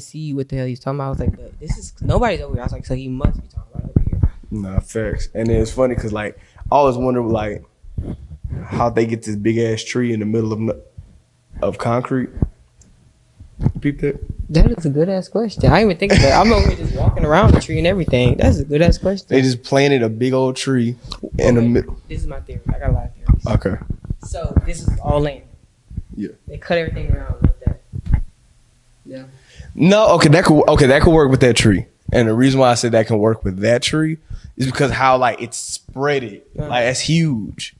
[0.00, 1.06] see what the hell he's talking about.
[1.06, 2.62] I was like, but this is nobody's over here.
[2.62, 4.20] I was like, so he must be talking about over here.
[4.50, 5.28] Nah, facts.
[5.34, 7.64] And then it's funny because like I always wonder like
[8.64, 10.80] how they get this big ass tree in the middle of no-
[11.62, 12.30] of concrete.
[13.80, 14.18] Peep that.
[14.50, 15.66] That is a good ass question.
[15.66, 16.40] I didn't even think of that.
[16.44, 18.36] I'm over here just walking around the tree and everything.
[18.36, 19.28] That's a good ass question.
[19.30, 20.96] They just planted a big old tree
[21.38, 21.96] in the Okay, middle.
[22.08, 22.60] This is my theory.
[22.68, 23.46] I got a lot of theories.
[23.46, 23.76] Okay.
[24.24, 25.44] So this is all land.
[26.16, 26.30] Yeah.
[26.48, 27.80] They cut everything around like that.
[29.06, 29.24] Yeah.
[29.74, 31.86] No, okay, that could okay, that could work with that tree.
[32.12, 34.18] And the reason why I said that can work with that tree
[34.56, 36.48] is because how like it's spread it.
[36.54, 37.74] Like that's huge.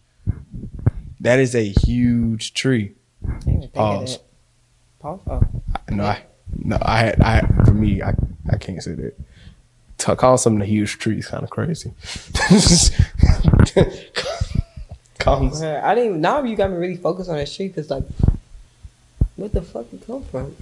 [1.20, 2.94] That is a huge tree.
[3.26, 4.18] I didn't even Pause.
[4.98, 5.20] Pause.
[5.26, 5.42] Oh.
[5.90, 6.22] No, I
[6.56, 8.14] no, I had I for me, I
[8.50, 9.14] I can't say that.
[9.98, 11.92] To call something a huge tree is kind of crazy.
[15.26, 16.20] Uh, I didn't even.
[16.20, 18.04] Now you got me really focused on that tree because like,
[19.36, 20.54] what the fuck it come from?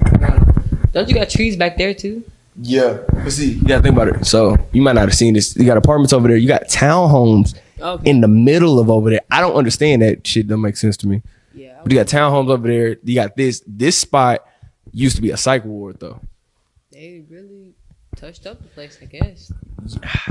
[0.93, 2.23] Don't you got trees back there too?
[2.61, 4.27] yeah, but see, you gotta think about it.
[4.27, 5.57] So you might not have seen this.
[5.57, 6.37] You got apartments over there.
[6.37, 8.11] You got townhomes Okay.
[8.11, 9.23] in the middle of over there.
[9.31, 10.47] I don't understand that shit.
[10.49, 11.23] Don't make sense to me.
[11.55, 11.81] yeah.
[11.83, 12.97] But you got townhomes over there.
[13.03, 13.63] You got this.
[13.67, 14.47] This spot
[14.93, 16.21] used to be a psych ward though.
[16.93, 17.73] They really
[18.17, 19.51] touched up the place, I guess.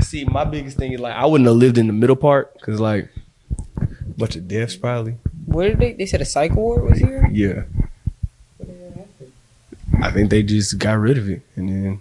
[0.00, 2.78] See, my biggest thing is like I wouldn't have lived in the middle part because
[2.78, 3.08] like
[3.80, 5.16] a bunch of deaths probably.
[5.46, 5.92] Where did they?
[5.94, 7.28] They said a psych ward was here.
[7.32, 7.64] Yeah,
[8.58, 9.32] What the hell happened?
[10.02, 12.00] I think they just got rid of it and then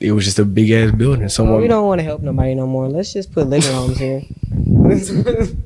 [0.00, 1.28] it was just a big ass building.
[1.38, 2.88] Well, we don't want to help nobody no more.
[2.88, 4.22] Let's just put living homes here.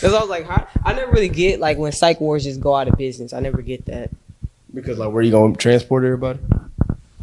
[0.00, 2.74] Cause I was like, how, I never really get like when psych wars just go
[2.74, 3.32] out of business.
[3.34, 4.10] I never get that.
[4.72, 6.38] because like where you gonna transport everybody?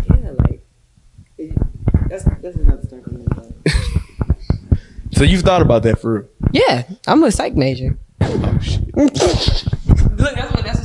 [0.08, 0.61] Yeah, like
[1.39, 1.58] it,
[2.09, 3.02] that's that's another story.
[3.02, 3.53] for another time.
[5.13, 6.27] So you've thought about that for real?
[6.52, 7.97] Yeah, I'm a psych major.
[8.21, 8.81] Oh shit.
[8.97, 10.83] Look, that's what that's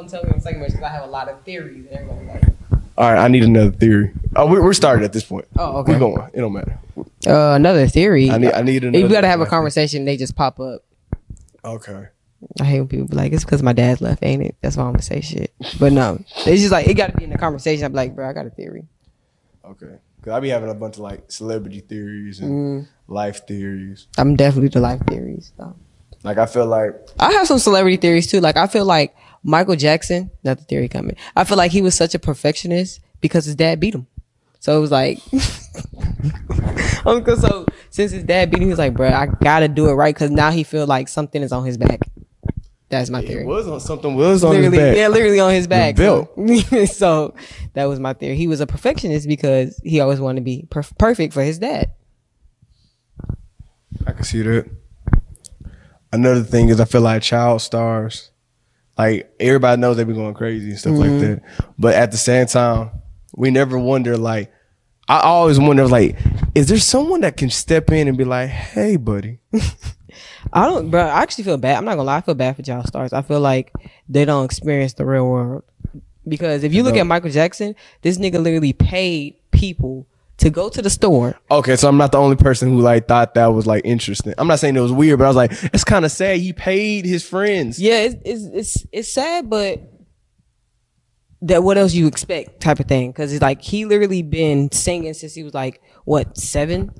[0.00, 0.22] what's funny.
[0.22, 1.86] That's why I'm telling you I'm psych because I have a lot of theories.
[1.90, 2.44] And everybody like,
[2.98, 4.12] All right, I need another theory.
[4.36, 5.46] Oh, we, we're started at this point.
[5.58, 5.92] oh, okay.
[5.92, 6.30] We're going.
[6.32, 6.78] It don't matter.
[7.26, 8.30] Uh, another theory.
[8.30, 8.52] I need.
[8.52, 8.98] I need another.
[8.98, 10.04] you gotta have a conversation.
[10.04, 10.82] They just pop up.
[11.64, 12.08] Okay.
[12.60, 14.84] I hate when people be like, "It's because my dad left, ain't it?" That's why
[14.84, 15.52] I'm gonna say shit.
[15.80, 17.86] But no, it's just like it got to be in the conversation.
[17.86, 18.84] I'm like, bro, I got a theory.
[19.64, 19.96] Okay.
[20.22, 24.08] Cause I be having a bunch of like celebrity theories and Mm, life theories.
[24.18, 25.52] I'm definitely the life theories.
[25.58, 25.74] Though.
[26.22, 28.40] Like I feel like I have some celebrity theories too.
[28.40, 31.16] Like I feel like Michael Jackson, not the theory coming.
[31.36, 34.06] I feel like he was such a perfectionist because his dad beat him.
[34.58, 35.20] So it was like,
[37.06, 37.36] um, Uncle.
[37.36, 40.14] So since his dad beat him, he was like, bro, I gotta do it right
[40.14, 42.00] because now he feel like something is on his back.
[42.88, 43.44] That's my it theory.
[43.44, 44.96] was on something was on his back.
[44.96, 45.98] yeah, literally on his back.
[45.98, 46.30] So,
[46.86, 47.34] so
[47.74, 48.36] that was my theory.
[48.36, 51.92] He was a perfectionist because he always wanted to be perf- perfect for his dad.
[54.06, 54.70] I can see that.
[56.12, 58.30] Another thing is I feel like child stars,
[58.96, 61.20] like everybody knows they be going crazy and stuff like mm-hmm.
[61.20, 61.42] that.
[61.78, 62.90] But at the same time,
[63.34, 64.52] we never wonder like
[65.08, 66.16] I always wonder like,
[66.54, 69.38] is there someone that can step in and be like, hey buddy?
[70.52, 71.02] I don't, bro.
[71.02, 71.76] I actually feel bad.
[71.76, 72.18] I'm not gonna lie.
[72.18, 73.12] I feel bad for child stars.
[73.12, 73.72] I feel like
[74.08, 75.64] they don't experience the real world
[76.26, 77.00] because if you look No.
[77.00, 80.06] at Michael Jackson, this nigga literally paid people
[80.38, 81.38] to go to the store.
[81.50, 84.34] Okay, so I'm not the only person who like thought that was like interesting.
[84.38, 86.38] I'm not saying it was weird, but I was like, it's kind of sad.
[86.38, 87.80] He paid his friends.
[87.80, 89.80] Yeah, it's it's it's, it's sad, but
[91.42, 95.12] that what else you expect type of thing because it's like he literally been singing
[95.12, 96.90] since he was like what seven.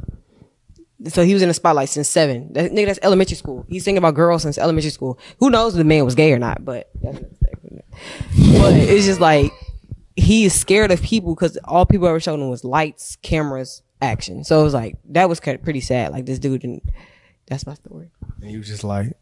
[1.07, 2.53] So he was in the spotlight since seven.
[2.53, 3.67] That nigga, that's elementary school.
[3.69, 5.19] He's singing about girls since elementary school.
[5.39, 6.65] Who knows if the man was gay or not?
[6.65, 7.19] But that's.
[7.19, 9.53] But it's just like
[10.17, 14.45] he is scared of people because all people ever showed him was lights, cameras, action.
[14.45, 16.13] So it was like that was kind of pretty sad.
[16.13, 16.81] Like this dude, and
[17.47, 18.11] that's my story.
[18.41, 19.13] And he was just like,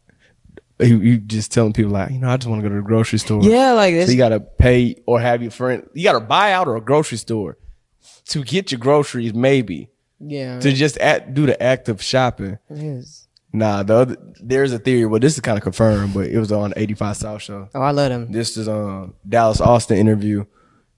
[0.79, 2.85] you, you just telling people like, you know, I just want to go to the
[2.85, 3.41] grocery store.
[3.43, 5.87] Yeah, like So you gotta pay or have your friend.
[5.93, 7.57] You gotta buy out or a grocery store
[8.25, 9.33] to get your groceries.
[9.33, 9.89] Maybe
[10.19, 12.59] yeah, to just act, do the act of shopping.
[12.69, 13.27] it is.
[13.55, 15.05] Nah, the other, there's a theory.
[15.05, 17.69] Well, this is kind of confirmed, but it was on 85 South show.
[17.75, 18.31] Oh, I love them.
[18.31, 20.45] This is um Dallas Austin interview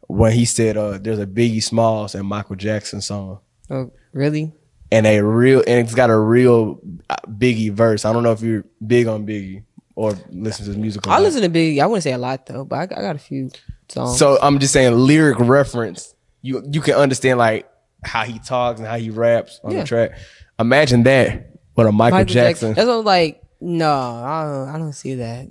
[0.08, 3.40] when he said uh there's a Biggie Smalls and Michael Jackson song.
[3.70, 4.54] Oh, really?
[4.92, 6.80] and a real and it's got a real
[7.10, 8.06] uh, Biggie verse.
[8.06, 9.64] I don't know if you're big on Biggie
[9.96, 11.08] or listen to his music.
[11.08, 11.80] I listen to Biggie.
[11.82, 13.50] I wouldn't say a lot though, but I, I got a few
[13.90, 14.20] songs.
[14.20, 16.14] So I'm just saying lyric reference.
[16.44, 17.68] You you can understand like
[18.04, 19.82] how he talks and how he raps on Yeah.
[19.82, 20.12] the track.
[20.60, 22.74] Imagine that with a Michael, Jackson.
[22.76, 23.42] That's what I'm like.
[23.60, 25.48] No, I don't, I don't see that.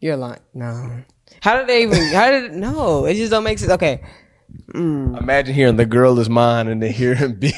[0.00, 0.38] You're lying.
[0.54, 1.02] No.
[1.40, 1.98] How did they even?
[2.12, 2.52] How did?
[2.54, 3.72] No, it just don't make sense.
[3.72, 4.02] Okay.
[4.72, 7.54] Mm, Imagine hearing the girl is mine and then hearing Big,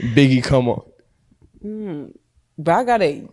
[0.00, 0.82] Biggie come on.
[1.64, 2.12] mm.
[2.58, 3.28] But I gotta.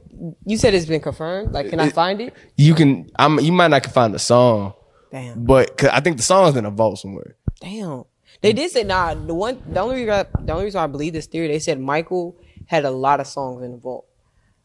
[0.46, 1.52] You said it's been confirmed.
[1.54, 2.34] Like, can I find it?
[2.58, 4.74] You can I'm you might not can find the song,
[5.12, 5.44] Damn.
[5.46, 7.36] but 'cause I think the song's in a vault somewhere.
[7.62, 8.04] Damn.
[8.42, 9.14] They did say nah.
[9.14, 11.80] The one, the only reason, I, the only reason I believe this theory, they said
[11.80, 12.38] Michael
[12.68, 14.06] had a lot of songs in the vault,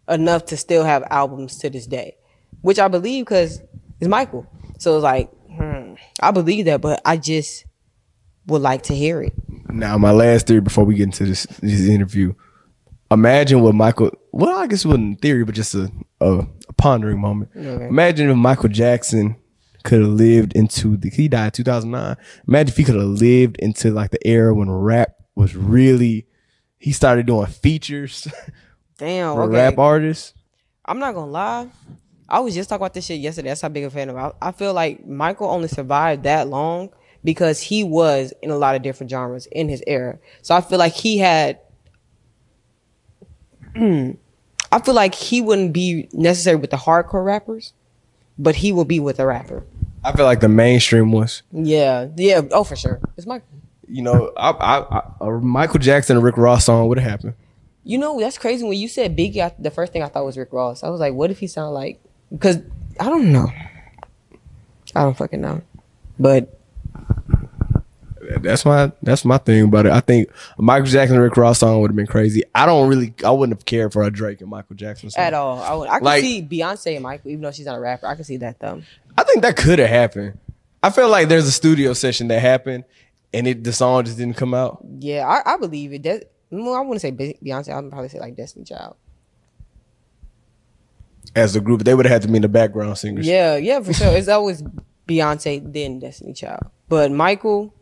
[0.08, 2.16] enough to still have albums to this day,
[2.62, 3.60] which I believe because
[4.00, 4.46] it's Michael.
[4.78, 7.64] So it's like, hmm, I believe that, but I just
[8.46, 9.32] would like to hear it.
[9.68, 12.34] Now, my last theory before we get into this, this interview.
[13.10, 14.10] Imagine what Michael.
[14.32, 15.90] Well, I guess it wasn't theory, but just a,
[16.20, 16.38] a,
[16.68, 17.50] a pondering moment.
[17.56, 17.86] Okay.
[17.86, 19.36] Imagine if Michael Jackson
[19.84, 21.10] could have lived into the.
[21.10, 22.16] He died two thousand nine.
[22.48, 26.26] Imagine if he could have lived into like the era when rap was really.
[26.78, 28.26] He started doing features
[28.98, 29.34] Damn.
[29.34, 29.52] for Okay.
[29.58, 30.34] rap artists.
[30.84, 31.68] I'm not gonna lie.
[32.28, 33.48] I was just talking about this shit yesterday.
[33.48, 34.16] That's how big a fan of.
[34.16, 36.90] I, I feel like Michael only survived that long
[37.22, 40.18] because he was in a lot of different genres in his era.
[40.42, 41.60] So I feel like he had.
[43.76, 47.72] I feel like he wouldn't be necessary with the hardcore rappers,
[48.38, 49.64] but he will be with the rapper.
[50.02, 51.42] I feel like the mainstream ones.
[51.52, 52.42] Yeah, yeah.
[52.50, 53.00] Oh, for sure.
[53.16, 53.48] It's Michael.
[53.86, 57.34] You know, I, I, I, a Michael Jackson and Rick Ross song would have happened.
[57.84, 58.64] You know, that's crazy.
[58.64, 60.82] When you said Biggie, I, the first thing I thought was Rick Ross.
[60.82, 62.00] I was like, what if he sound like?
[62.32, 62.58] Because
[63.00, 63.48] I don't know.
[64.94, 65.62] I don't fucking know.
[66.18, 66.58] But
[68.40, 69.92] That's my that's my thing about it.
[69.92, 72.42] I think a Michael Jackson and Rick Ross song would have been crazy.
[72.54, 75.22] I don't really I wouldn't have cared for a Drake and Michael Jackson song.
[75.22, 77.76] at all, I, would, I can Like- see Beyonce and Michael, even though she's not
[77.76, 78.06] a rapper.
[78.06, 78.82] I can see that though.
[79.18, 80.38] I think that could have happened.
[80.82, 82.84] I feel like there's a studio session that happened
[83.32, 84.78] and it the song just didn't come out.
[85.00, 86.02] Yeah, I, I believe it.
[86.02, 87.74] Des- well, I wouldn't say Be- Beyonce.
[87.76, 88.96] I'd probably say like Destiny Child.
[91.34, 93.26] As a group, they would have had to be in the background singers.
[93.26, 94.08] Yeah, yeah, for sure.
[94.16, 94.62] It's always
[95.08, 96.70] Beyonce then Destiny Child.
[96.88, 97.74] But Michael,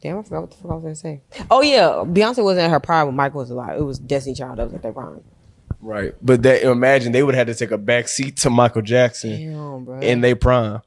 [0.00, 1.20] damn, I forgot what the fuck I was gonna say.
[1.50, 3.78] Oh yeah, Beyonce wasn't at her prime when Michael was alive.
[3.78, 5.22] It was Destiny Child that was at their prime.
[5.80, 6.14] Right.
[6.20, 9.30] But that imagine they would have had to take a back seat to Michael Jackson
[9.30, 10.00] Damn, bro.
[10.00, 10.82] in their prime.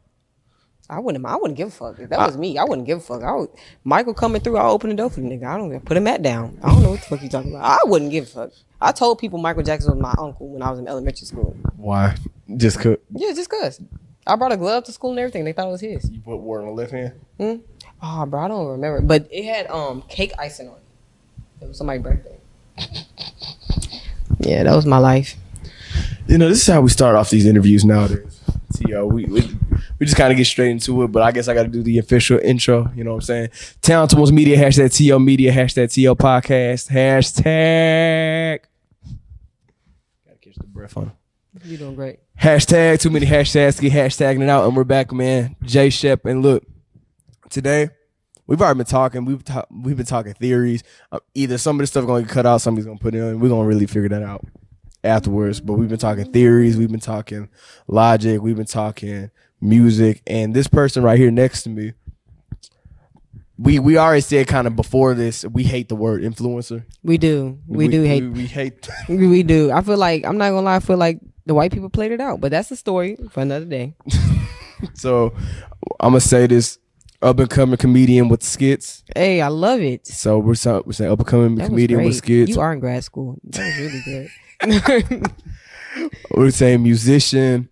[0.90, 1.26] I wouldn't.
[1.26, 1.98] I wouldn't give a fuck.
[1.98, 3.24] If that was me, I wouldn't give a fuck.
[3.24, 3.50] I would,
[3.84, 5.46] Michael coming through, I'll open the door for the nigga.
[5.46, 6.60] I don't put a mat down.
[6.62, 7.64] I don't know what the fuck you talking about.
[7.66, 8.52] I wouldn't give a fuck.
[8.84, 11.56] I told people Michael Jackson was my uncle when I was in elementary school.
[11.78, 12.16] Why?
[12.58, 13.80] Just could Yeah, just cause.
[14.28, 15.46] I brought a glove to school and everything.
[15.46, 16.10] They thought it was his.
[16.10, 17.14] you put word on the left hand?
[17.38, 17.56] Hmm?
[18.02, 19.02] Oh, bro, I don't remember.
[19.02, 21.64] But it had um cake icing on it.
[21.64, 22.38] It was somebody's birthday.
[24.40, 25.36] yeah, that was my life.
[26.28, 28.42] You know, this is how we start off these interviews nowadays.
[28.76, 29.06] T.O.
[29.08, 29.42] We, we,
[30.00, 31.84] we just kind of get straight into it, but I guess I got to do
[31.84, 32.90] the official intro.
[32.96, 33.50] You know what I'm saying?
[33.82, 38.60] Town Towards Media, hashtag TO Media, hashtag TL Podcast, hashtag.
[40.74, 41.12] Breath on
[41.56, 41.66] it.
[41.66, 42.18] You doing great.
[42.42, 45.56] Hashtag, too many hashtags to get hashtagging it out, and we're back, man.
[45.62, 46.64] Jay Shep, and look,
[47.52, 47.90] today,
[48.48, 49.24] we've already been talking.
[49.24, 50.84] We've, ta- we've been talking theories.
[51.12, 53.14] Uh, either some of this stuff going to get cut out, somebody's going to put
[53.14, 53.40] it in.
[53.40, 54.46] We're going to really figure that out
[55.04, 55.62] afterwards.
[55.62, 57.50] But we've been talking theories, we've been talking
[57.88, 59.30] logic, we've been talking
[59.62, 61.94] music, and this person right here next to me,
[63.58, 66.84] we we already said kind of before this, we hate the word influencer.
[67.04, 67.60] We do.
[67.68, 68.24] We, do hate.
[68.24, 68.90] We, we hate.
[69.10, 69.72] We, we do.
[69.72, 70.78] I feel like I'm not gonna lie.
[70.78, 73.66] I feel like the white people played it out, but that's a story for another
[73.66, 73.94] day.
[74.94, 75.34] so
[76.00, 76.80] I'm gonna say this:
[77.22, 79.04] up and coming comedian with skits.
[79.16, 80.08] Hey, I love it.
[80.08, 82.50] So we're so, we're saying up and coming comedian with skits.
[82.50, 83.40] You are in grad school.
[83.44, 84.30] That was really
[85.10, 85.32] good.
[86.32, 87.70] we're saying musician.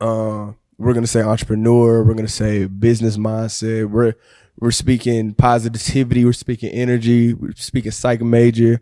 [0.00, 2.04] Uh, we're gonna say entrepreneur.
[2.04, 3.90] We're gonna say business mindset.
[3.90, 4.14] We're
[4.60, 6.24] we're speaking positivity.
[6.24, 7.34] We're speaking energy.
[7.34, 8.80] We're speaking psych major.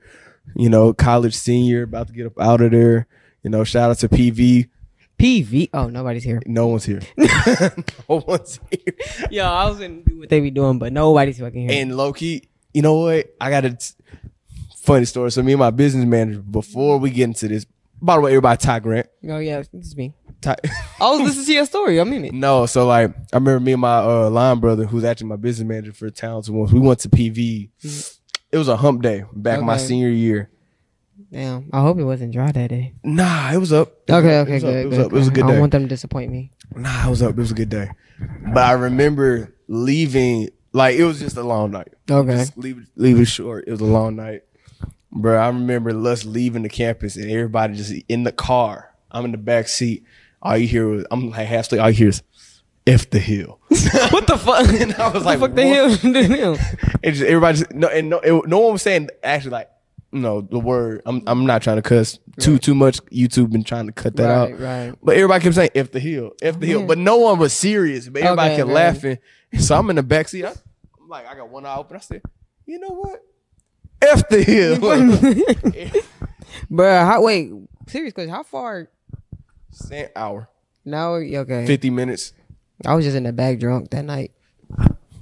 [0.54, 3.06] You know, college senior about to get up out of there.
[3.42, 4.68] You know, shout out to PV.
[5.18, 5.70] PV.
[5.72, 6.42] Oh, nobody's here.
[6.46, 7.00] No one's here.
[7.16, 8.94] no one's here.
[9.30, 11.82] Yo, I was gonna do what they be doing, but nobody's fucking here.
[11.82, 13.34] And low key, you know what?
[13.40, 13.94] I got a t-
[14.76, 15.30] funny story.
[15.30, 17.66] So me and my business manager, before we get into this,
[18.00, 19.08] by the way, everybody, Ty Grant.
[19.28, 20.12] oh yeah, this is me.
[20.40, 20.56] Ty-
[21.00, 22.00] I was listening to your story.
[22.00, 22.32] I mean it.
[22.34, 25.66] no, so like I remember me and my uh, line brother, who's actually my business
[25.66, 26.72] manager for Towns once.
[26.72, 27.70] We went to PV.
[28.52, 30.50] It was a hump day back my senior year.
[31.32, 31.68] Damn.
[31.72, 32.94] I hope it wasn't dry that day.
[33.02, 33.88] Nah, it was up.
[34.06, 34.42] It was Okay, up.
[34.46, 34.70] Okay, was up.
[34.70, 34.76] good.
[34.84, 35.12] It was good, up.
[35.12, 35.40] It was a good.
[35.40, 35.46] day.
[35.46, 36.52] I don't want them to disappoint me.
[36.74, 37.30] Nah, it was up.
[37.30, 37.90] It was a good day.
[38.52, 40.50] But I remember leaving.
[40.72, 41.88] Like it was just a long night.
[42.10, 42.32] Okay.
[42.36, 43.64] Just leave it, leave it short.
[43.66, 44.42] It was a long night,
[45.10, 45.38] bro.
[45.38, 48.92] I remember us leaving the campus and everybody just in the car.
[49.10, 50.04] I'm in the back seat.
[50.46, 51.80] All you hear was I'm like half asleep.
[51.82, 52.22] All you hear is
[52.86, 53.60] "F the hill."
[54.10, 54.66] what the fuck?
[54.80, 55.50] And I was like, the what?
[55.50, 55.90] fuck the hell?
[56.56, 56.98] The?
[57.04, 59.70] And just everybody just no and no, it, no one was saying actually like
[60.12, 61.02] no the word.
[61.06, 62.98] I'm I'm not trying to cuss too too much.
[63.06, 64.60] YouTube been trying to cut that Right, out.
[64.60, 64.94] right.
[65.02, 66.86] But everybody kept saying "F the hill, F the hill," Yeah.
[66.86, 68.08] but no one was serious.
[68.08, 68.74] But everybody Okay, kept okay.
[68.74, 69.18] laughing.
[69.58, 70.44] So I'm in the back seat.
[70.44, 71.96] I, I'm like, I got one eye open.
[71.96, 72.22] I said,
[72.66, 73.20] you know what?
[74.02, 74.76] F the hill.
[76.70, 77.50] Bruh, how wait,
[77.88, 78.30] serious question.
[78.32, 78.88] How far
[79.76, 80.48] Same hour,
[80.84, 81.66] No, okay.
[81.66, 82.32] fifty minutes.
[82.84, 84.32] I was just in the back drunk that night.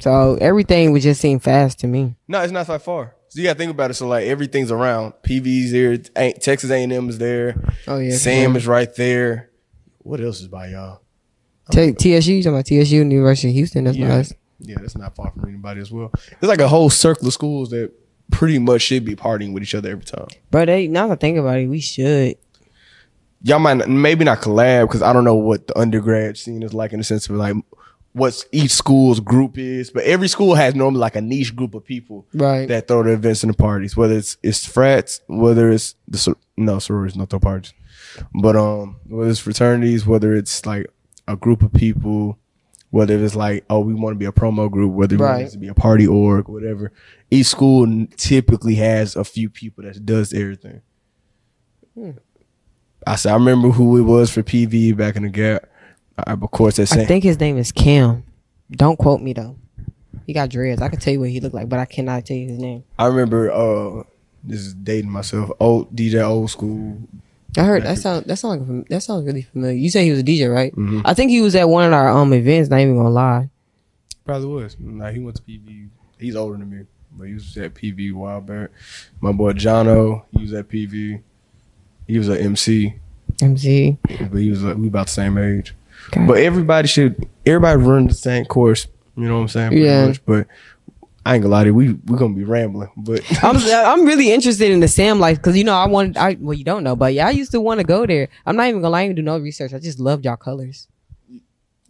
[0.01, 2.17] So everything was just seem fast to me.
[2.29, 3.15] No, it's not that far.
[3.29, 3.95] So you gotta think about it.
[3.95, 5.15] So like everything's around.
[5.23, 5.99] PV's there.
[6.17, 7.63] Ain't- Texas A and M is there.
[7.89, 8.17] Oh yeah.
[8.17, 9.51] Sam is right there.
[9.99, 11.01] What else is by y'all?
[11.73, 13.85] T- TSU, you talking about TSU, University of Houston.
[13.85, 14.09] That's Yeah.
[14.09, 14.33] nice.
[14.61, 16.11] Yeah, that's not far from anybody as well.
[16.41, 17.91] There's like a whole circle of schools that
[18.31, 20.29] pretty much should be partying with each other every time.
[20.51, 22.37] Bro, they now that I think about it, we should.
[23.47, 26.73] Y'all might not, maybe not collab because I don't know what the undergrad scene is
[26.73, 27.55] like in the sense of like
[28.13, 31.85] what each school's group is, but every school has normally like a niche group of
[31.85, 32.67] people Right.
[32.69, 33.97] that throw the events and the parties.
[33.97, 37.75] Whether it's it's frats, whether it's the sor- no sororities, not throw parties,
[38.41, 40.87] but um whether it's fraternities, whether it's like
[41.29, 42.39] a group of people,
[42.91, 45.59] whether it's like oh we want to be a promo group, whether we want to
[45.59, 46.93] be a party org, whatever.
[47.31, 50.81] Each school typically has a few people that does everything.
[53.07, 55.65] I said I remember who it was for PV back in the gap.
[56.19, 58.25] I, of course, that's I saying think his name is Cam.
[58.71, 59.57] Don't quote me though.
[60.27, 60.81] He got dreads.
[60.81, 62.85] I can tell you what he looked like, but I cannot tell you his name.
[62.99, 63.51] I remember.
[63.51, 64.05] uh
[64.43, 65.51] This is dating myself.
[65.61, 66.99] Old DJ, old school.
[67.57, 69.77] I heard that sound that sound like, that sounds really familiar.
[69.77, 70.75] You say he was a DJ, right?
[70.75, 71.03] Mhm.
[71.05, 72.71] I think he was at one of our um events.
[72.71, 73.51] Not even gonna lie.
[74.25, 74.77] Probably was.
[74.81, 75.89] Nah, he went to PV.
[76.19, 78.71] He's older than me, but he was at PV a while back.
[79.21, 81.21] My boy Jono, he was at PV.
[82.07, 82.95] He was an MC,
[83.41, 83.97] MC.
[84.31, 85.75] but he was like, we about the same age.
[86.09, 86.27] Okay.
[86.27, 88.87] But everybody should, everybody run the same course.
[89.17, 89.69] You know what I'm saying?
[89.71, 90.07] Pretty Yeah.
[90.09, 90.25] Much.
[90.27, 90.47] But
[91.27, 92.91] I ain't gonna lie to you, we we gonna be rambling.
[92.97, 96.37] But I'm I'm really interested in the Sam life because you know I wanted I
[96.39, 98.29] well you don't know but yeah I used to want to go there.
[98.45, 99.73] I'm not even gonna lie, I didn't do no research.
[99.73, 100.87] I just loved y'all colors,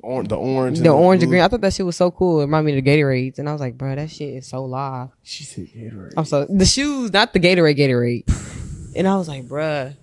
[0.00, 1.42] or, the orange, the orange and green.
[1.42, 2.40] I thought that shit was so cool.
[2.40, 4.64] It reminded me of the Gatorades, and I was like, bro, that shit is so
[4.66, 5.09] live.
[5.25, 6.12] She said Gatorade.
[6.16, 8.25] I'm so the shoes, not the Gatorade, Gatorade.
[8.97, 9.97] And I was like, bruh,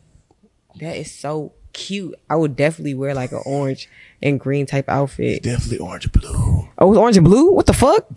[0.79, 2.15] that is so cute.
[2.29, 3.89] I would definitely wear like an orange
[4.21, 5.43] and green type outfit.
[5.43, 6.31] Definitely orange and blue.
[6.77, 7.51] Oh, it was orange and blue?
[7.51, 8.05] What the fuck?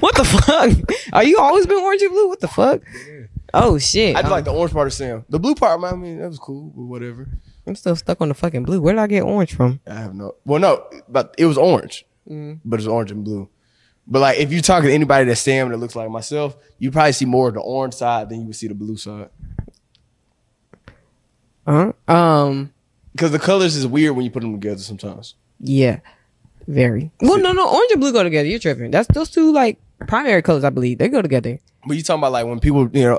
[0.00, 0.96] what the fuck?
[1.12, 2.28] Are you always been orange and blue?
[2.28, 2.80] What the fuck?
[3.54, 4.16] Oh shit.
[4.16, 5.24] I just like the orange part of Sam.
[5.28, 7.28] The blue part, I mean, that was cool, but whatever.
[7.66, 8.80] I'm still stuck on the fucking blue.
[8.80, 9.80] Where did I get orange from?
[9.86, 10.34] I have no.
[10.44, 12.60] Well, no, but it was orange, Mm.
[12.64, 13.48] but it's orange and blue.
[14.06, 17.12] But like, if you talk to anybody that's Sam that looks like myself, you probably
[17.12, 19.28] see more of the orange side than you would see the blue side.
[21.66, 21.92] Huh?
[22.08, 22.72] Um
[23.12, 25.34] Because the colors is weird when you put them together sometimes.
[25.60, 26.00] yeah.
[26.68, 27.10] Very.
[27.20, 28.48] Well no no orange and blue go together.
[28.48, 28.90] You're tripping.
[28.92, 30.98] That's those two like primary colors, I believe.
[30.98, 31.58] They go together.
[31.86, 33.18] But you talking about like when people, you know,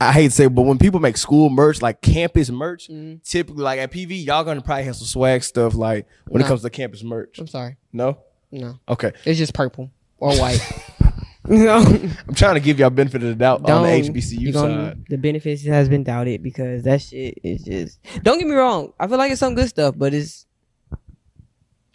[0.00, 3.22] I hate to say, but when people make school merch, like campus merch, Mm.
[3.22, 6.62] typically like at PV, y'all gonna probably have some swag stuff like when it comes
[6.62, 7.38] to campus merch.
[7.38, 7.76] I'm sorry.
[7.92, 8.16] No,
[8.50, 8.78] No.
[8.88, 9.12] okay.
[9.26, 10.60] It's just purple or white.
[11.48, 11.76] no.
[12.28, 15.04] I'm trying to give y'all benefit of the doubt on the HBCU side.
[15.08, 17.98] The benefits has been doubted because that shit is just.
[18.22, 18.92] Don't get me wrong.
[19.00, 20.46] I feel like it's some good stuff, but it's.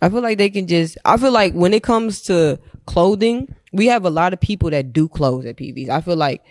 [0.02, 0.98] I feel like they can just.
[1.06, 4.92] I feel like when it comes to clothing, we have a lot of people that
[4.94, 5.90] do clothes at PVs.
[5.90, 6.44] I feel like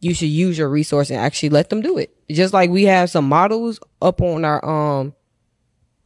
[0.00, 2.14] you should use your resource and actually let them do it.
[2.30, 5.14] Just like we have some models up on our um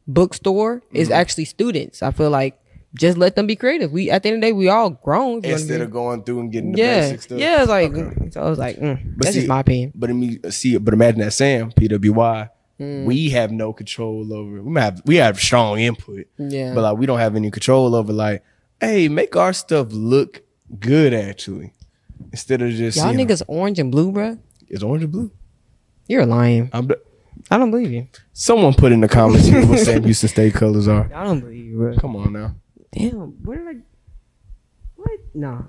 [0.07, 1.15] bookstore is Mm-hmm.
[1.21, 2.03] actually students.
[2.03, 2.59] I feel like
[2.99, 3.93] just let them be creative.
[3.93, 5.27] We at the end of the day, we all grown.
[5.27, 7.39] You know what I Instead of going through and getting the yeah, basic stuff.
[7.39, 7.61] yeah.
[7.61, 8.31] It's like Okay.
[8.31, 8.43] so.
[8.43, 9.93] I was like, mm, that's see- just my opinion.
[9.95, 12.49] But mean, see, but imagine that Sam PWI,
[12.81, 13.07] Mm.
[13.07, 14.63] we have no control over.
[14.63, 18.13] We have we have strong input, Yeah, but like we don't have any control over.
[18.13, 18.43] Like,
[18.81, 20.43] hey, make our stuff look
[20.79, 21.73] good actually,
[22.33, 24.39] instead of just y'all you know, niggas orange and blue, bruh.
[24.69, 25.31] It's orange and blue.
[26.07, 26.69] You're lying.
[26.73, 26.87] I'm.
[26.89, 27.01] the-
[27.51, 28.09] I don't believe you.
[28.33, 31.09] Someone put in the comments here what Sam Houston State colors are.
[31.15, 31.97] I don't believe you, bro.
[31.97, 32.55] Come on now.
[32.93, 33.81] Damn, where did I?
[34.97, 35.21] What?
[35.35, 35.63] Nah.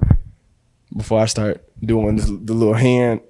[0.96, 3.22] Before I start doing this, the little hand.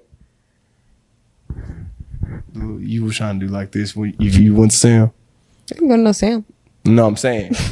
[2.54, 5.10] You were trying to do like this when if you went to Sam.
[5.70, 6.44] I can go to no Sam.
[6.84, 7.54] No, I'm saying.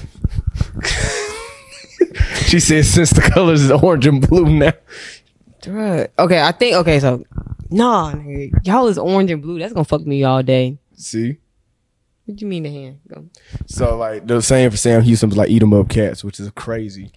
[2.47, 4.73] she said since the colors is orange and blue now.
[5.63, 6.09] Bruh.
[6.19, 6.77] Okay, I think.
[6.77, 7.25] Okay, so
[7.71, 9.59] nah, nigga, y'all is orange and blue.
[9.59, 10.79] That's gonna fuck me all day.
[10.95, 11.39] See?
[12.27, 13.01] What do you mean the hand?
[13.09, 13.27] Go.
[13.67, 16.51] So like the same for Sam Houston was like eat 'em up cats, which is
[16.55, 17.13] crazy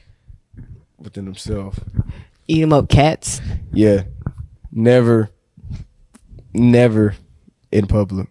[0.97, 1.79] within themselves.
[2.47, 3.41] Eat 'em up, cats.
[3.73, 4.03] Yeah.
[4.71, 5.29] Never
[6.53, 7.15] never
[7.71, 8.27] in public.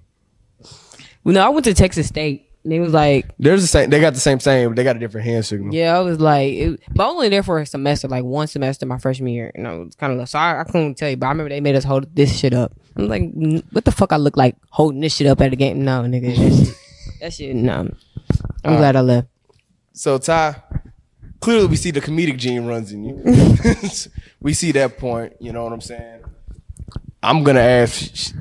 [1.24, 2.44] Well, no, I went to Texas State.
[2.64, 4.96] And it was like, There's the same they got the same same, but they got
[4.96, 5.72] a different hand signal.
[5.72, 8.98] yeah, I was like, it, but only there for a semester, like one semester my
[8.98, 9.52] freshman year.
[9.56, 11.60] You know, it's kind of so I, I couldn't tell you, but I remember they
[11.60, 12.72] made us hold this shit up.
[12.98, 15.84] I'm like, what the fuck I look like holding this shit up at a game?
[15.84, 16.76] No, nigga, that shit,
[17.20, 17.94] that shit, no.
[18.64, 19.28] I'm glad I left.
[19.92, 20.56] So Ty,
[21.40, 23.22] clearly we see the comedic gene runs in you.
[24.40, 25.34] we see that point.
[25.40, 26.22] You know what I'm saying?
[27.22, 28.34] I'm gonna ask.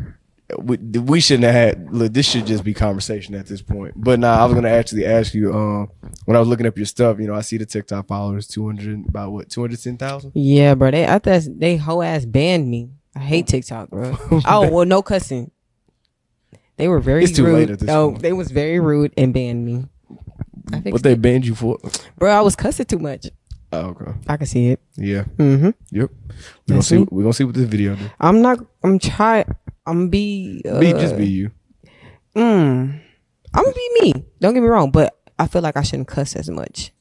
[0.60, 1.94] we, we shouldn't have had.
[1.94, 3.94] Look, this should just be conversation at this point.
[3.96, 5.54] But nah, I was gonna actually ask you.
[5.54, 5.92] Um,
[6.26, 8.66] when I was looking up your stuff, you know, I see the TikTok followers two
[8.66, 10.32] hundred about what two hundred ten thousand.
[10.36, 10.92] Yeah, bro.
[10.92, 12.90] They I thought they whole ass banned me.
[13.18, 14.16] I hate TikTok, bro.
[14.46, 15.50] oh well, no cussing.
[16.78, 17.54] They were very It's too rude.
[17.56, 18.22] late at this oh, point.
[18.22, 19.86] they was very rude and banned me.
[20.72, 21.80] I think, What they banned you for?
[22.20, 23.28] bro, I was cussing too much.
[23.74, 24.12] Oh, okay.
[24.28, 24.80] I can see it.
[24.96, 25.24] Yeah.
[25.38, 25.70] Mm-hmm.
[25.70, 25.76] Yep.
[25.92, 26.10] We gonna
[26.68, 26.98] That's see.
[27.00, 27.08] me.
[27.10, 28.06] We gonna see what this video do.
[28.20, 28.60] I'm not.
[28.84, 29.44] I'm try.
[29.88, 30.62] I'm be.
[30.70, 31.52] Uh, Be just be you.
[32.36, 33.02] Mm,
[33.54, 34.14] I'm gonna be me.
[34.40, 36.92] Don't get me wrong, but I feel like I shouldn't cuss as much.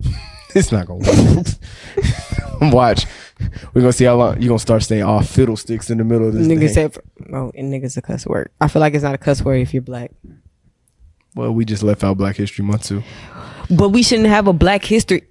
[0.54, 1.46] It's not gonna work.
[2.72, 3.06] Watch.
[3.74, 6.34] We're gonna see how long you gonna start staying off fiddlesticks in the middle of
[6.34, 6.46] this.
[6.46, 6.90] Niggas thing.
[6.92, 7.00] say,
[7.32, 9.72] "Oh, and niggas a cuss word." I feel like it's not a cuss word if
[9.72, 10.10] you're black.
[11.36, 13.02] well, we just left out Black History Month too.
[13.70, 15.22] But we shouldn't have a Black History.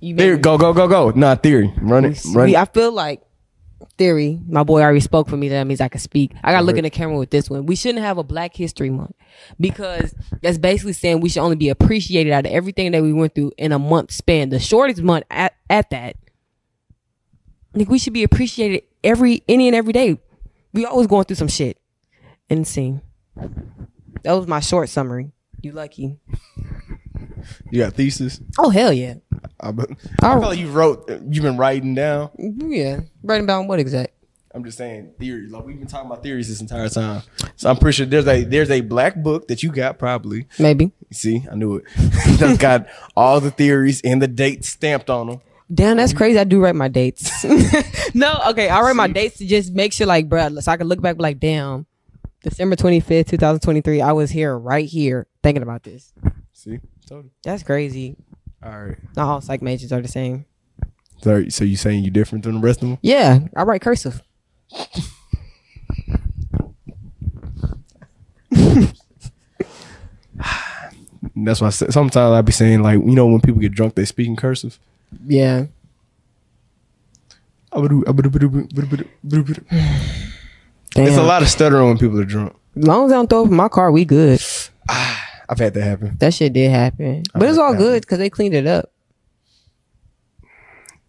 [0.00, 1.10] You There, go, go, go, go.
[1.10, 1.72] Not theory.
[1.80, 2.20] Run it.
[2.32, 2.58] Run We- it.
[2.58, 3.20] I feel like
[3.98, 4.40] theory.
[4.48, 5.48] My boy already spoke for me.
[5.48, 6.32] That means I can speak.
[6.42, 7.66] I gotta look in the camera with this one.
[7.66, 9.14] We shouldn't have a Black History Month
[9.58, 13.34] because that's basically saying we should only be appreciated out of everything that we went
[13.34, 14.48] through in a month span.
[14.48, 16.16] The shortest month at, at that.
[17.74, 20.18] Like we should be appreciated every any and every day.
[20.72, 21.78] We always going through some shit.
[22.48, 23.02] Insane.
[24.22, 25.32] That was my short summary.
[25.62, 26.18] You lucky.
[27.70, 28.40] You got thesis.
[28.58, 29.14] Oh hell yeah.
[29.58, 29.84] I, be-
[30.22, 31.08] I feel like you wrote.
[31.08, 32.30] You've been writing down.
[32.38, 33.00] Yeah.
[33.22, 34.12] Writing down what exact?
[34.52, 35.46] I'm just saying theory.
[35.48, 37.22] Like we've been talking about theories this entire time.
[37.56, 40.46] So I'm pretty sure there's a there's a black book that you got probably.
[40.58, 40.92] Maybe.
[41.12, 41.84] See, I knew it.
[42.38, 42.86] That's got
[43.16, 45.40] all the theories and the dates stamped on them.
[45.72, 46.16] Damn, that's mm.
[46.16, 46.38] crazy.
[46.38, 47.44] I do write my dates.
[48.14, 50.88] no, okay, I write my dates to just make sure, like, bruh, so I can
[50.88, 51.86] look back, like, damn,
[52.42, 54.00] December twenty fifth, two thousand twenty three.
[54.00, 56.12] I was here, right here, thinking about this.
[56.52, 57.30] See, told you.
[57.44, 58.16] That's crazy.
[58.62, 58.98] All right.
[59.16, 60.44] Not all psych majors are the same.
[61.22, 62.98] So, so you saying you different than the rest of them?
[63.02, 64.22] Yeah, I write cursive.
[71.36, 74.04] That's why I sometimes I be saying like you know when people get drunk they
[74.04, 74.78] speak in cursive.
[75.26, 75.66] Yeah.
[80.92, 81.06] Damn.
[81.06, 82.54] It's a lot of stuttering when people are drunk.
[82.76, 84.40] As long as I don't throw up in my car, we good.
[84.88, 86.16] I've had that happen.
[86.18, 88.90] That shit did happen, but it's all good because they cleaned it up.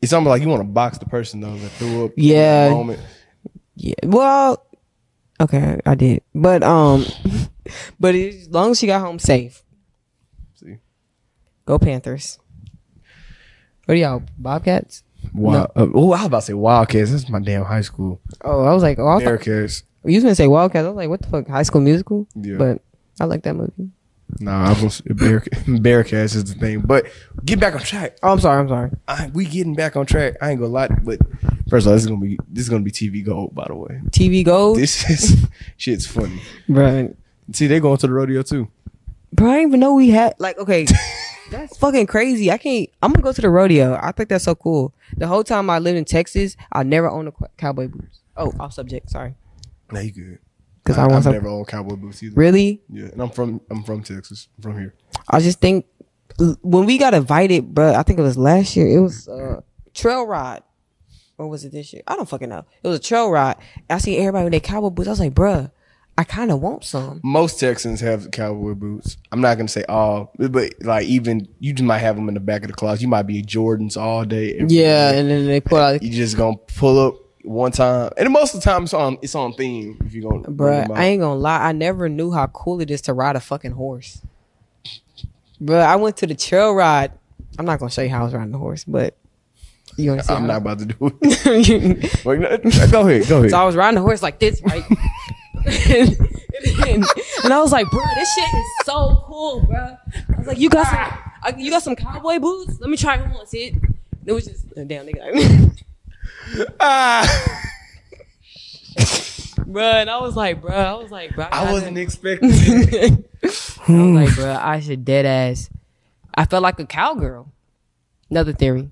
[0.01, 2.11] It's almost like you want to box the person though that threw up.
[2.17, 2.69] in Yeah.
[2.69, 2.99] moment.
[3.75, 3.93] Yeah.
[4.03, 4.65] Well,
[5.39, 7.05] okay, I did, but um,
[7.99, 9.63] but as long as she got home safe,
[10.55, 10.77] See.
[11.65, 12.39] go Panthers.
[13.85, 15.03] What are y'all Bobcats?
[15.33, 15.71] Wild.
[15.75, 17.11] Uh, oh, I was about to say Wildcats.
[17.11, 18.19] This is my damn high school.
[18.43, 19.83] Oh, I was like, oh, I thought, Bearcats.
[20.05, 20.85] you was gonna say Wildcats.
[20.85, 22.27] I was like, what the fuck, High School Musical?
[22.35, 22.57] Yeah.
[22.57, 22.81] But
[23.19, 23.89] I like that movie.
[24.39, 26.81] Nah, I was Bear, Bearcats is the thing.
[26.81, 27.05] But
[27.43, 28.17] get back on track.
[28.23, 28.91] Oh, I'm sorry, I'm sorry.
[29.07, 30.35] I, we getting back on track.
[30.41, 31.19] I ain't gonna lie, but
[31.69, 33.53] first of all, this is gonna be this is gonna be TV gold.
[33.53, 35.45] By the way, TV Gold, this is
[35.77, 36.41] shit's funny.
[36.69, 37.13] right?
[37.51, 38.69] See, they going to the rodeo too.
[39.33, 40.85] Bro, I didn't even know we had like okay.
[41.51, 42.49] That's fucking crazy.
[42.49, 42.89] I can't.
[43.03, 43.99] I'm gonna go to the rodeo.
[44.01, 44.93] I think that's so cool.
[45.17, 48.21] The whole time I lived in Texas, I never owned a cowboy boots.
[48.37, 49.09] Oh, off subject.
[49.09, 49.35] Sorry.
[49.91, 50.39] Nah, you good.
[50.81, 51.33] Because I, I, want I've some.
[51.33, 52.35] never owned cowboy boots either.
[52.35, 52.81] Really?
[52.89, 54.47] Yeah, and I'm from I'm from Texas.
[54.57, 54.95] I'm from here.
[55.29, 55.85] I just think
[56.61, 58.87] when we got invited, bro, I think it was last year.
[58.87, 59.61] It was uh,
[59.93, 60.63] trail ride,
[61.37, 62.01] or was it this year?
[62.07, 62.65] I don't fucking know.
[62.81, 63.57] It was a trail ride.
[63.89, 65.07] I see everybody with their cowboy boots.
[65.09, 65.69] I was like, bruh,
[66.17, 67.21] I kind of want some.
[67.23, 69.17] Most Texans have cowboy boots.
[69.31, 72.39] I'm not gonna say all, but like even you just might have them in the
[72.39, 73.01] back of the closet.
[73.01, 74.57] You might be Jordans all day.
[74.59, 75.19] Yeah, day.
[75.19, 78.61] and then they put out, you just gonna pull up one time, and most of
[78.61, 79.97] the time it's on it's on theme.
[80.05, 80.91] If you're gonna, bruh.
[80.91, 81.67] I ain't gonna lie.
[81.67, 84.21] I never knew how cool it is to ride a fucking horse.
[85.61, 87.13] Bruh, I went to the trail ride.
[87.57, 89.17] I'm not gonna show you how I was riding the horse, but
[89.97, 90.33] you see?
[90.33, 92.23] I'm not about to do it.
[92.91, 93.49] Go ahead, go ahead.
[93.51, 94.83] So I was riding the horse like this, right?
[95.65, 96.17] and,
[96.87, 97.05] and-
[97.43, 99.97] and I was like, bro, this shit is so cool, bro.
[100.35, 102.79] I was like, you got some, you got some cowboy boots?
[102.79, 103.45] Let me try them on.
[103.47, 103.75] See it?
[104.25, 105.75] It was just uh, damn nigga,
[106.79, 107.57] Ah,
[109.65, 109.83] bro.
[109.83, 112.49] And I was like, bro, I was like, bro, I gotta- wasn't expecting.
[112.51, 113.29] it.
[113.43, 113.47] I
[113.91, 115.69] was like, bro, I should dead ass.
[116.35, 117.51] I felt like a cowgirl.
[118.29, 118.89] Another theory.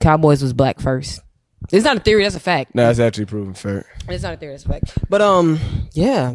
[0.00, 1.20] Cowboys was black first.
[1.70, 2.22] It's not a theory.
[2.22, 2.74] That's a fact.
[2.74, 3.86] no, it's actually proven fact.
[4.08, 4.52] It's not a theory.
[4.54, 4.98] That's a fact.
[5.10, 5.58] But um,
[5.92, 6.34] yeah.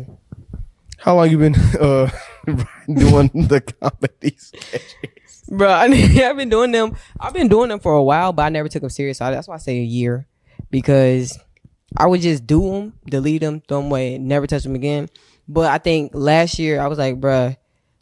[1.00, 2.10] How long you been uh
[2.88, 5.44] doing the comedy sketches?
[5.50, 6.96] Bro, I mean, I've been doing them.
[7.20, 9.18] I've been doing them for a while, but I never took them serious.
[9.18, 10.28] So that's why I say a year,
[10.72, 11.38] because
[11.98, 15.10] I would just do them, delete them, throw them away, never touch them again.
[15.48, 17.58] But I think last year I was like, bruh,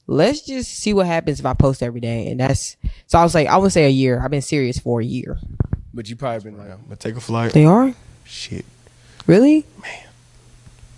[0.06, 3.34] let's just see what happens if I post every day, and that's so I was
[3.34, 4.22] like, I would say a year.
[4.24, 5.40] I've been serious for a year.
[5.94, 7.52] But you probably been like, I'm gonna take a flight.
[7.54, 8.66] They are Shit.
[9.28, 9.66] really.
[9.82, 10.08] Man.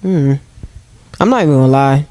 [0.01, 0.34] Hmm.
[1.19, 2.08] I'm not even gonna lie.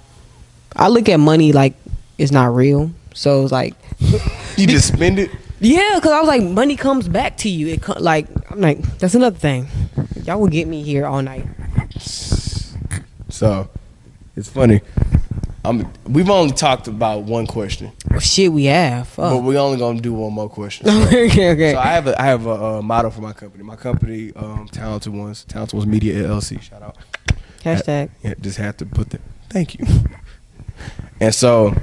[0.75, 1.75] I look at money like
[2.19, 2.91] it's not real.
[3.15, 3.75] So it's like,
[4.57, 5.31] You just spend it.
[5.61, 7.69] yeah, because I was like, money comes back to you.
[7.69, 9.69] It co- like I'm like that's another thing.
[10.25, 11.47] Y'all will get me here all night.
[13.29, 13.69] So
[14.37, 14.81] it's funny.
[15.65, 19.13] I'm, we've only talked about one question, Oh, shit, we have.
[19.17, 20.87] but we're only gonna do one more question.
[20.87, 21.73] So, okay, okay.
[21.73, 23.63] so I have a I have a, uh motto for my company.
[23.63, 26.61] My company, um, Talented Ones, Talented Ones Media LLC.
[26.61, 26.97] Shout out.
[27.65, 28.11] Hashtag.
[28.25, 29.21] Yeah, just have to put the
[29.51, 29.87] thank you.
[31.21, 31.75] and so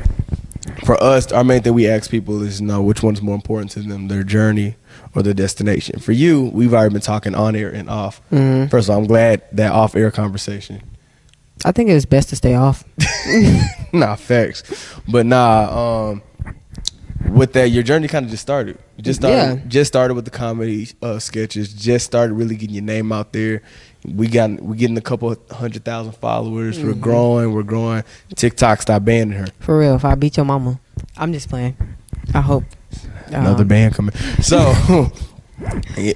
[0.85, 3.71] for us, our main thing we ask people is you know which one's more important
[3.71, 4.75] to them, their journey
[5.15, 5.99] or their destination.
[5.99, 8.21] For you, we've already been talking on air and off.
[8.29, 8.69] Mhm.
[8.69, 10.81] First of all, I'm glad that off air conversation.
[11.65, 12.83] I think it's best to stay off.
[13.93, 14.63] nah, facts.
[15.07, 16.21] But nah, um
[17.29, 18.77] with that, your journey kind of just started.
[18.97, 19.67] You just started, Yeah.
[19.67, 21.73] just started with the comedy uh, sketches.
[21.73, 23.61] Just started really getting your name out there.
[24.05, 26.79] We got we getting a couple hundred thousand followers.
[26.79, 27.01] We're Mm-hmm.
[27.01, 27.53] growing.
[27.53, 28.03] We're growing.
[28.35, 29.47] TikTok stopped banning her.
[29.59, 30.79] For real, if I beat your mama,
[31.17, 31.75] I'm just playing.
[32.33, 32.63] I hope.
[33.27, 34.15] Another Um, band coming.
[34.41, 34.73] So,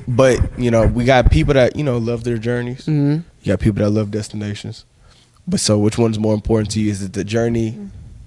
[0.07, 2.85] but you know, we got people that you know love their journeys.
[2.85, 3.23] mhm.
[3.41, 4.85] You got people that love destinations.
[5.47, 6.89] But so, which one's more important to you?
[6.91, 7.77] Is it the journey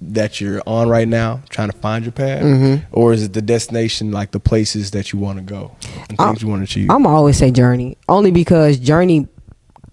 [0.02, 2.82] that you're on right now, trying to find your path, Mhm.
[2.92, 5.70] or is it the destination, like the places that you want to go
[6.10, 6.90] and I'm- things you want to achieve?
[6.90, 9.26] I'm always say journey, only because journey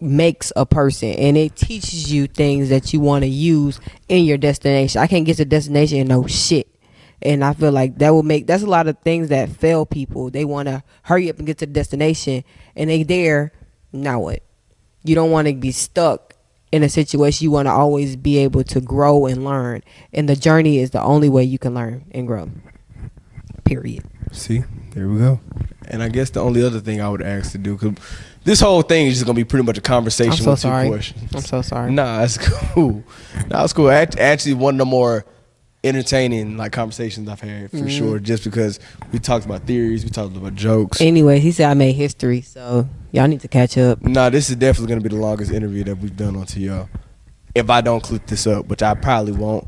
[0.02, 4.38] makes a person and it teaches you things that you want to use in your
[4.38, 5.00] destination.
[5.00, 6.68] I can't get to destination and know shit.
[7.22, 10.30] And I feel like that will make that's a lot of things that fail people.
[10.30, 12.44] They want to hurry up and get to the destination
[12.76, 13.54] and they there,
[13.94, 14.42] now what?
[15.06, 16.33] You don't want to be stuck
[16.74, 17.44] in a situation.
[17.46, 19.84] You want to always be able to grow and learn.
[20.12, 22.50] And the journey is the only way you can learn and grow.
[23.64, 24.04] Period.
[24.32, 25.40] See, there we go.
[25.88, 27.94] And I guess the only other thing I would ask to do, because
[28.44, 30.68] this whole thing is just gonna be pretty much a conversation I'm so with two
[30.68, 30.88] sorry.
[30.90, 31.36] questions.
[31.36, 31.92] I'm so sorry.
[31.92, 32.38] Nah, that's
[32.74, 33.04] cool.
[33.50, 33.92] Nah, that's cool.
[33.92, 35.26] Act- Actually, one of the more
[35.84, 37.90] entertaining like conversations I've had for Mhm.
[37.90, 38.20] sure.
[38.20, 38.80] Just because
[39.12, 41.02] we talked about theories, we talked about jokes.
[41.02, 44.02] Anyway, he said I made history, so y'all need to catch up.
[44.02, 46.88] nah, this is definitely gonna be the longest interview that we've done on TO.
[47.54, 49.68] If I don't clip this up, which I probably won't,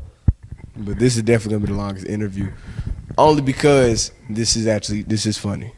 [0.76, 2.48] but this is definitely gonna be the longest interview.
[3.18, 5.72] Only because this is actually this is funny.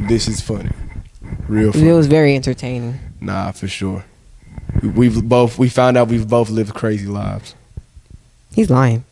[0.00, 0.70] This is funny,
[1.48, 1.88] real Funny.
[1.88, 2.98] It was very entertaining.
[3.20, 4.04] Nah, for sure.
[4.82, 7.54] We've both we found out we've both lived crazy lives.
[8.54, 9.04] He's lying.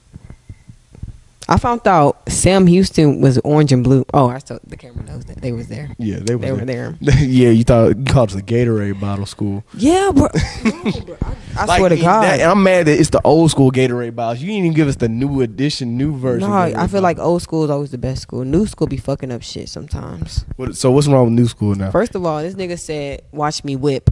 [1.48, 4.04] I found out Sam Houston was orange and blue.
[4.12, 5.90] Oh, I still the camera knows that they was there.
[5.96, 6.96] Yeah, they, was They were there.
[7.00, 9.62] yeah, you thought you called us a Gatorade bottle school.
[9.74, 10.26] Yeah, bro.
[10.64, 11.16] No, bro.
[11.22, 12.22] I, I Like, swear to God.
[12.24, 14.40] that- and I'm mad that it's the old school Gatorade bottles.
[14.40, 16.48] You didn't even give us the new edition, new version.
[16.50, 18.44] no, Gatorade I feel like old school is always the best school.
[18.44, 20.44] New school be fucking up shit sometimes.
[20.56, 21.92] What- so what's wrong with new school now?
[21.92, 24.11] First of all, this nigga said, "Watch me whip."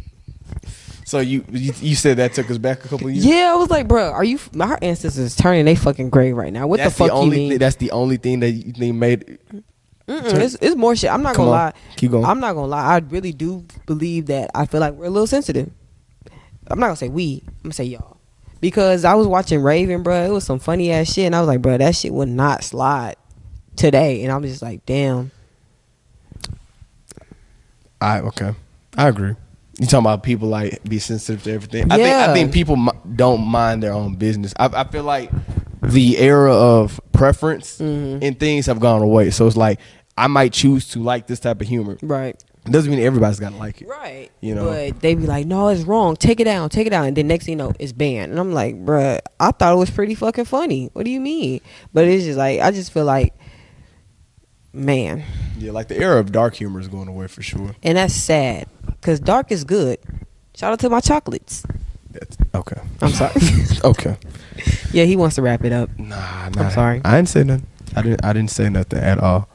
[1.08, 3.24] So you, you you said that took us back a couple of years.
[3.24, 4.38] Yeah, I was like, bro, are you?
[4.52, 6.66] My ancestors turning they fucking gray right now.
[6.66, 7.50] What that's the fuck only you mean?
[7.52, 9.38] Thing, that's the only thing that you think made.
[10.06, 11.10] It's, it's more shit.
[11.10, 11.72] I'm not Come gonna on, lie.
[11.96, 12.26] keep going.
[12.26, 12.96] I'm not gonna lie.
[12.96, 14.50] I really do believe that.
[14.54, 15.70] I feel like we're a little sensitive.
[16.66, 17.42] I'm not gonna say we.
[17.46, 18.18] I'm gonna say y'all
[18.60, 20.26] because I was watching Raven, bro.
[20.26, 22.64] It was some funny ass shit, and I was like, bro, that shit would not
[22.64, 23.16] slide
[23.76, 24.24] today.
[24.24, 25.30] And I was just like, damn.
[27.98, 28.52] I okay,
[28.94, 29.36] I agree.
[29.80, 31.84] You talking about people like be sensitive to everything?
[31.90, 32.26] I think Yeah.
[32.30, 32.76] I think people
[33.14, 34.52] don't mind their own business.
[34.58, 35.30] I, I feel like
[35.82, 38.18] the era of preference Mhm.
[38.22, 39.30] and things have gone away.
[39.30, 39.78] So it's like
[40.16, 41.96] I might choose to like this type of humor.
[42.02, 42.34] Right.
[42.66, 43.88] It doesn't mean everybody's gotta like it.
[43.88, 44.30] Right.
[44.40, 44.64] You know.
[44.66, 46.16] But they be like, no, it's wrong.
[46.16, 46.68] Take it down.
[46.70, 47.06] Take it down.
[47.06, 48.32] And then next thing you know, it's banned.
[48.32, 50.90] And I'm like, bruh, I thought it was pretty fucking funny.
[50.92, 51.60] What do you mean?
[51.94, 53.32] But it's just like, I just feel like,
[54.78, 55.24] man.
[55.58, 57.74] Yeah, like the era of dark humor is going away for sure.
[57.82, 58.68] And that's sad.
[58.86, 59.98] Because dark is good.
[60.54, 61.64] Shout out to my chocolates.
[62.10, 62.80] That's okay.
[63.00, 63.32] I'm sorry.
[63.84, 64.16] Okay.
[64.92, 65.96] yeah, he wants to wrap it up.
[65.98, 66.62] Nah, nah.
[66.62, 67.00] I'm sorry.
[67.04, 67.66] I didn't say nothing.
[67.94, 68.24] I didn't.
[68.24, 69.48] I didn't say nothing at all.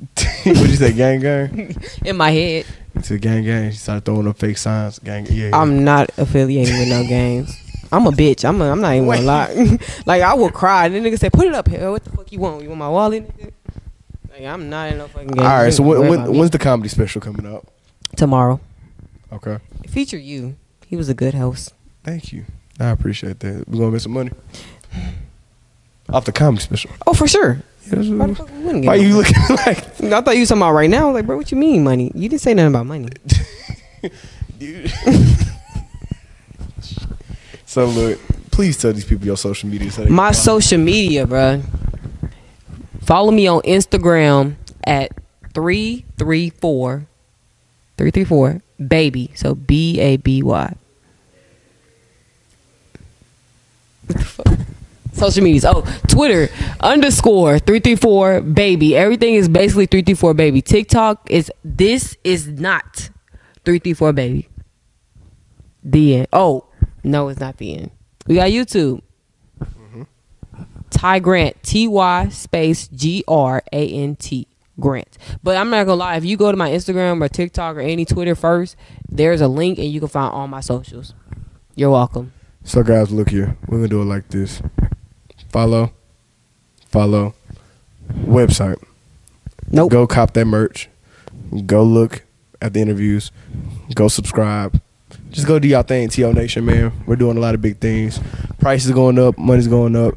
[0.44, 1.76] what you say, gang gang?
[2.04, 2.66] In my head,
[3.02, 3.70] said gang gang.
[3.70, 4.98] She started throwing up fake signs.
[5.00, 5.26] Gang.
[5.26, 5.48] Yeah.
[5.48, 5.60] yeah.
[5.60, 7.56] I'm not affiliated with no gangs.
[7.92, 8.48] I'm a bitch.
[8.48, 9.78] I'm, a, I'm not even gonna lie.
[10.06, 10.86] like, I will cry.
[10.86, 11.90] And the nigga say, put it up here.
[11.90, 12.62] What the fuck you want?
[12.62, 13.52] You want my wallet, nigga?
[14.40, 15.44] Like, I'm not in no fucking game.
[15.44, 15.72] all right.
[15.72, 17.66] So when, when, when's the comedy special coming up?
[18.16, 18.58] Tomorrow.
[19.32, 19.58] Okay.
[19.88, 20.56] Feature you.
[20.86, 21.74] He was a good host.
[22.04, 22.46] Thank you.
[22.78, 23.68] I appreciate that.
[23.68, 24.30] We're gonna make some money
[26.08, 26.90] off the comedy special.
[27.06, 27.60] Oh, for sure.
[27.86, 29.78] Yeah, Why, what- the fuck we wouldn't get Why no you looking like?
[30.02, 31.02] I thought you was talking about right now.
[31.02, 32.10] I was like, bro, what you mean money?
[32.14, 33.08] You didn't say nothing about money.
[34.58, 34.90] Dude.
[37.66, 38.18] so look,
[38.50, 39.90] please tell these people your social media.
[39.90, 41.62] So My social media, bro.
[43.00, 45.12] Follow me on Instagram at
[45.54, 47.06] 334
[47.96, 49.30] 334 baby.
[49.34, 50.74] So B A B Y.
[55.12, 55.64] Social medias.
[55.64, 56.48] Oh, Twitter
[56.80, 58.96] underscore three three four baby.
[58.96, 60.62] Everything is basically three three four baby.
[60.62, 63.10] TikTok is this is not
[63.64, 64.48] three three four baby.
[65.82, 66.28] The end.
[66.32, 66.66] Oh
[67.04, 67.90] no, it's not the end.
[68.26, 69.02] We got YouTube.
[70.90, 74.46] Ty Grant, T Y space G R A N T
[74.78, 75.18] Grant.
[75.42, 78.04] But I'm not gonna lie, if you go to my Instagram or TikTok or any
[78.04, 78.76] Twitter first,
[79.08, 81.14] there's a link and you can find all my socials.
[81.74, 82.32] You're welcome.
[82.64, 83.56] So guys, look here.
[83.66, 84.62] We're gonna do it like this.
[85.50, 85.92] Follow,
[86.86, 87.34] follow,
[88.12, 88.82] website.
[89.70, 89.90] Nope.
[89.90, 90.88] Go cop that merch.
[91.66, 92.24] Go look
[92.60, 93.30] at the interviews.
[93.94, 94.80] Go subscribe.
[95.30, 96.92] Just go do y'all thing, TO Nation, man.
[97.06, 98.20] We're doing a lot of big things.
[98.58, 100.14] Prices going up, money's going up.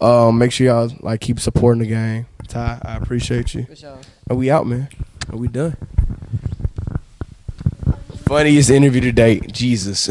[0.00, 2.26] Um, make sure y'all like keep supporting the game.
[2.48, 3.64] Ty, I appreciate you.
[3.64, 3.98] For sure.
[4.28, 4.88] Are we out, man?
[5.32, 5.76] Are we done?
[8.26, 9.52] Funniest interview to date.
[9.52, 10.08] Jesus.